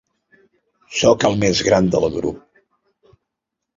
[1.01, 2.41] Soc el mes gran del grup.